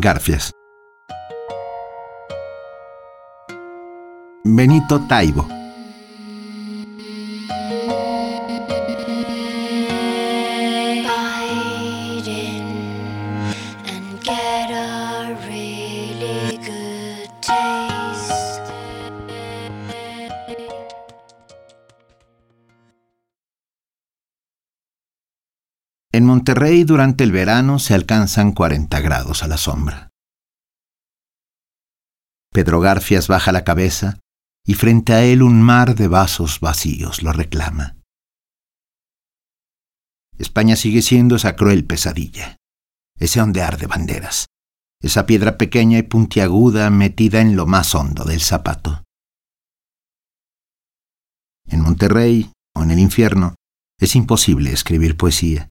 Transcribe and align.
Garfias. 0.00 0.50
Benito 4.42 4.98
Taibo. 5.06 5.60
En 26.12 26.26
Monterrey 26.26 26.82
durante 26.82 27.22
el 27.22 27.30
verano 27.30 27.78
se 27.78 27.94
alcanzan 27.94 28.50
40 28.50 29.00
grados 29.00 29.44
a 29.44 29.46
la 29.46 29.56
sombra. 29.56 30.10
Pedro 32.52 32.80
Garfias 32.80 33.28
baja 33.28 33.52
la 33.52 33.62
cabeza 33.62 34.18
y 34.66 34.74
frente 34.74 35.12
a 35.12 35.22
él 35.22 35.42
un 35.42 35.62
mar 35.62 35.94
de 35.94 36.08
vasos 36.08 36.58
vacíos 36.58 37.22
lo 37.22 37.32
reclama. 37.32 37.96
España 40.36 40.74
sigue 40.74 41.00
siendo 41.02 41.36
esa 41.36 41.54
cruel 41.54 41.86
pesadilla, 41.86 42.56
ese 43.16 43.40
ondear 43.40 43.78
de 43.78 43.86
banderas, 43.86 44.46
esa 45.00 45.26
piedra 45.26 45.58
pequeña 45.58 45.98
y 45.98 46.02
puntiaguda 46.02 46.90
metida 46.90 47.40
en 47.40 47.54
lo 47.54 47.66
más 47.66 47.94
hondo 47.94 48.24
del 48.24 48.40
zapato. 48.40 49.04
En 51.66 51.82
Monterrey 51.82 52.50
o 52.74 52.82
en 52.82 52.90
el 52.90 52.98
infierno 52.98 53.54
es 54.00 54.16
imposible 54.16 54.72
escribir 54.72 55.16
poesía. 55.16 55.68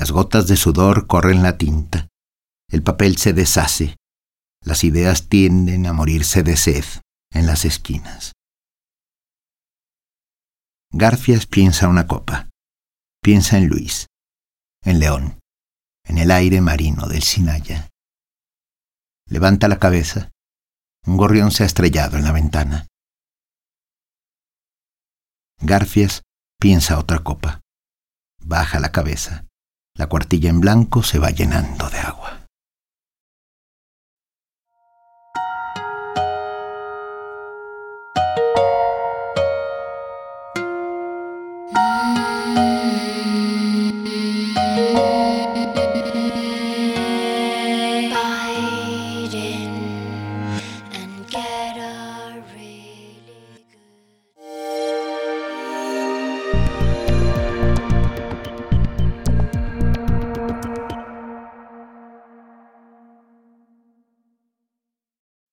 Las 0.00 0.12
gotas 0.12 0.46
de 0.46 0.56
sudor 0.56 1.06
corren 1.06 1.42
la 1.42 1.58
tinta, 1.58 2.08
el 2.70 2.82
papel 2.82 3.18
se 3.18 3.34
deshace, 3.34 3.96
las 4.64 4.82
ideas 4.82 5.28
tienden 5.28 5.84
a 5.84 5.92
morirse 5.92 6.42
de 6.42 6.56
sed 6.56 6.86
en 7.30 7.44
las 7.44 7.66
esquinas. 7.66 8.32
Garfias 10.90 11.44
piensa 11.44 11.86
una 11.86 12.06
copa, 12.06 12.48
piensa 13.22 13.58
en 13.58 13.66
Luis, 13.66 14.06
en 14.82 15.00
León, 15.00 15.38
en 16.06 16.16
el 16.16 16.30
aire 16.30 16.62
marino 16.62 17.06
del 17.06 17.22
Sinaya. 17.22 17.90
Levanta 19.28 19.68
la 19.68 19.78
cabeza, 19.78 20.30
un 21.04 21.18
gorrión 21.18 21.50
se 21.50 21.64
ha 21.64 21.66
estrellado 21.66 22.16
en 22.16 22.24
la 22.24 22.32
ventana. 22.32 22.86
Garfias 25.60 26.22
piensa 26.58 26.98
otra 26.98 27.18
copa, 27.18 27.60
baja 28.42 28.80
la 28.80 28.92
cabeza, 28.92 29.44
la 30.00 30.06
cuartilla 30.06 30.48
en 30.48 30.60
blanco 30.60 31.02
se 31.02 31.18
va 31.18 31.28
llenando 31.28 31.90
de 31.90 31.98
agua. 31.98 32.19